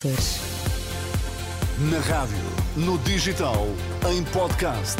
[0.00, 2.38] Na rádio,
[2.76, 3.66] no digital,
[4.08, 4.96] em podcast.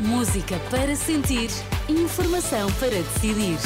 [0.00, 1.50] Música para sentir,
[1.86, 3.58] informação para decidir.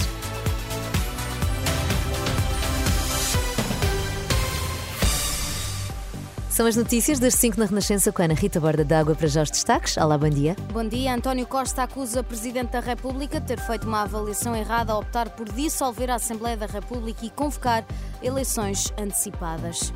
[6.51, 9.45] São as notícias das 5 na Renascença com a Ana Rita Borda d'Água para já
[9.45, 9.97] os destaques.
[9.97, 10.57] Olá, bom dia.
[10.73, 11.15] Bom dia.
[11.15, 15.29] António Costa acusa o Presidente da República de ter feito uma avaliação errada ao optar
[15.31, 17.85] por dissolver a Assembleia da República e convocar
[18.21, 19.93] eleições antecipadas.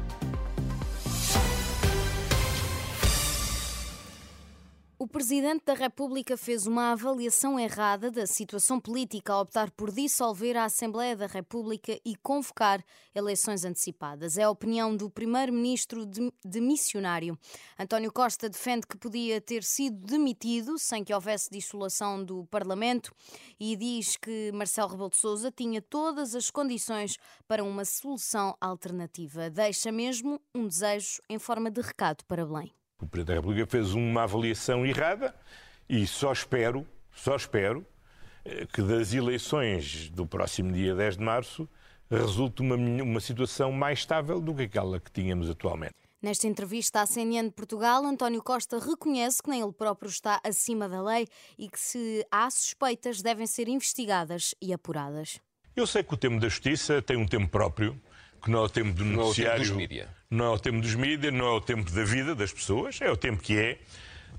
[5.21, 10.65] Presidente da República fez uma avaliação errada da situação política ao optar por dissolver a
[10.65, 12.83] Assembleia da República e convocar
[13.15, 14.39] eleições antecipadas.
[14.39, 17.39] É a opinião do Primeiro-Ministro de Missionário.
[17.79, 23.15] António Costa defende que podia ter sido demitido sem que houvesse dissolução do Parlamento
[23.61, 29.51] e diz que Marcelo Rebelo de Sousa tinha todas as condições para uma solução alternativa.
[29.51, 32.80] Deixa mesmo um desejo em forma de recado para Belém.
[33.01, 35.35] O Presidente da República fez uma avaliação errada
[35.89, 37.85] e só espero, só espero,
[38.45, 41.69] eh, que das eleições do próximo dia 10 de março
[42.11, 45.95] resulte uma, uma situação mais estável do que aquela que tínhamos atualmente.
[46.23, 50.87] Nesta entrevista à CNN de Portugal, António Costa reconhece que nem ele próprio está acima
[50.87, 51.27] da lei
[51.59, 55.41] e que, se há suspeitas, devem ser investigadas e apuradas.
[55.75, 57.99] Eu sei que o tempo da justiça tem um tempo próprio
[58.41, 59.63] que não é o tempo do não noticiário.
[59.63, 60.09] É o tempo dos mídias.
[60.31, 63.11] Não é o tempo dos mídias, não é o tempo da vida das pessoas, é
[63.11, 63.79] o tempo que é.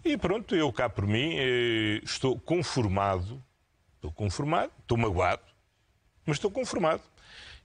[0.04, 3.44] E pronto, eu cá por mim eh, estou conformado,
[3.96, 5.44] estou conformado, estou magoado,
[6.26, 7.04] mas estou conformado.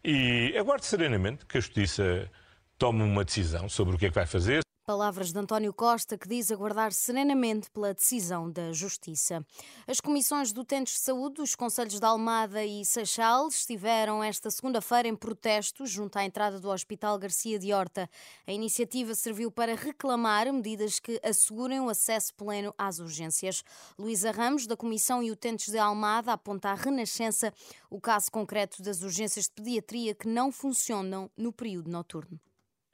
[0.05, 2.31] E aguardo serenamente que a Justiça
[2.78, 4.66] tome uma decisão sobre o que é que vai fazer.
[4.87, 9.45] Palavras de António Costa, que diz aguardar serenamente pela decisão da Justiça.
[9.84, 15.09] As comissões do Utentes de Saúde dos Conselhos de Almada e Seixal estiveram esta segunda-feira
[15.09, 18.09] em protesto junto à entrada do Hospital Garcia de Horta.
[18.47, 23.65] A iniciativa serviu para reclamar medidas que assegurem o acesso pleno às urgências.
[23.98, 27.53] Luísa Ramos, da Comissão e Utentes de Almada, aponta à Renascença
[27.91, 32.39] o caso concreto das urgências de pediatria que não funcionam no período noturno.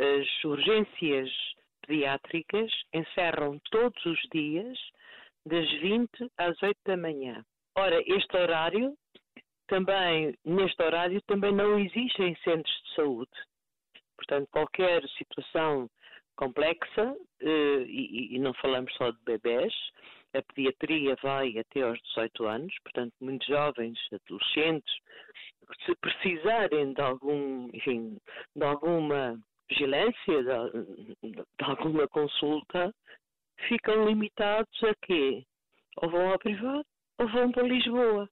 [0.00, 1.28] As urgências
[1.86, 4.78] pediátricas encerram todos os dias
[5.46, 7.44] das 20 às 8 da manhã.
[7.76, 8.96] Ora, este horário
[9.66, 13.30] também, neste horário também não existem centros de saúde.
[14.16, 15.88] Portanto, qualquer situação
[16.36, 19.72] complexa, eh, e, não falamos só de bebés,
[20.34, 24.94] a pediatria vai até aos 18 anos, portanto, muitos jovens, adolescentes,
[25.84, 28.18] se precisarem de algum, enfim,
[28.54, 29.38] de alguma
[29.72, 30.74] vigilância,
[31.22, 32.94] de, de alguma consulta,
[33.68, 35.44] ficam limitados a quê?
[35.96, 36.86] Ou vão ao privado
[37.18, 38.28] ou vão para Lisboa.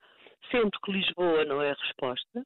[0.51, 2.45] Sendo que Lisboa não é a resposta,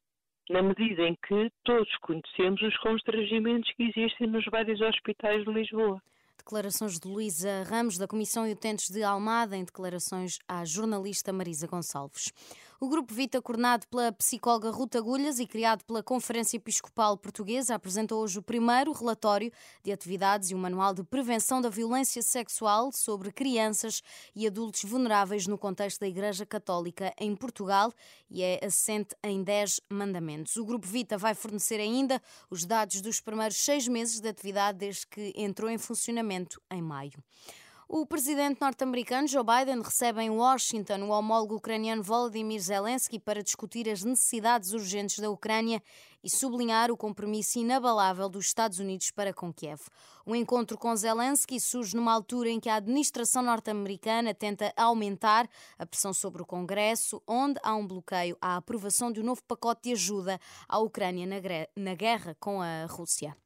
[0.49, 6.01] na medida em que todos conhecemos os constrangimentos que existem nos vários hospitais de Lisboa.
[6.37, 12.31] Declarações de Luísa Ramos, da Comissão Utentes de Almada, em declarações à jornalista Marisa Gonçalves.
[12.77, 18.21] O Grupo Vita, coordenado pela psicóloga Ruta Agulhas e criado pela Conferência Episcopal Portuguesa, apresentou
[18.21, 19.49] hoje o primeiro relatório
[19.81, 24.01] de atividades e um manual de prevenção da violência sexual sobre crianças
[24.35, 27.93] e adultos vulneráveis no contexto da Igreja Católica em Portugal
[28.29, 30.57] e é assente em 10 mandamentos.
[30.57, 35.07] O Grupo Vita vai fornecer ainda os dados dos primeiros seis meses de atividade desde
[35.07, 37.23] que entrou em funcionamento em maio.
[37.87, 43.87] O presidente norte-americano Joe Biden recebe em Washington o homólogo ucraniano Volodymyr Zelensky para discutir
[43.87, 45.81] as necessidades urgentes da Ucrânia
[46.23, 49.81] e sublinhar o compromisso inabalável dos Estados Unidos para com Kiev.
[50.25, 55.47] O encontro com Zelensky surge numa altura em que a administração norte-americana tenta aumentar
[55.77, 59.83] a pressão sobre o Congresso, onde há um bloqueio à aprovação de um novo pacote
[59.83, 61.27] de ajuda à Ucrânia
[61.75, 63.37] na guerra com a Rússia.